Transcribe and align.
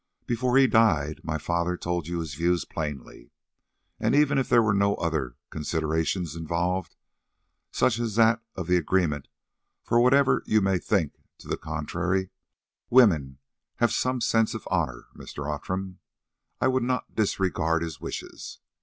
Before 0.25 0.57
he 0.57 0.65
died, 0.65 1.21
my 1.23 1.33
dear 1.35 1.39
father 1.41 1.77
told 1.77 2.07
you 2.07 2.21
his 2.21 2.33
views 2.33 2.65
plainly, 2.65 3.29
and 3.99 4.15
even 4.15 4.39
if 4.39 4.49
there 4.49 4.63
were 4.63 4.73
no 4.73 4.95
other 4.95 5.35
considerations 5.51 6.35
involved, 6.35 6.95
such 7.71 7.99
as 7.99 8.15
that 8.15 8.41
of 8.55 8.65
the 8.65 8.77
agreement—for, 8.77 9.99
whatever 9.99 10.41
you 10.47 10.59
may 10.59 10.79
think 10.79 11.19
to 11.37 11.47
the 11.47 11.55
contrary, 11.55 12.31
woman 12.89 13.37
have 13.75 13.91
some 13.93 14.21
sense 14.21 14.55
of 14.55 14.65
honour, 14.71 15.05
Mr. 15.15 15.47
Outram—I 15.47 16.67
would 16.67 16.81
not 16.81 17.13
disregard 17.13 17.83
his 17.83 18.01
wishes. 18.01 18.57